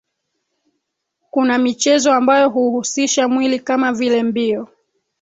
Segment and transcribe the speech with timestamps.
[1.31, 4.67] Kuna michezo ambayo huhusisha mwili kama vile mbio